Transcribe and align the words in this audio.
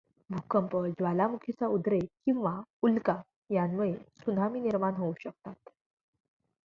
भूकंप, 0.29 0.71
ज्वालामुखीचा 0.93 1.67
उद्रेक 1.67 2.03
किंवा 2.25 2.53
उल्का 2.83 3.15
यांमुळे 3.49 3.93
त्सुनामी 3.93 4.59
निर्माण 4.59 4.93
होवू 4.93 5.13
शकतात. 5.19 5.69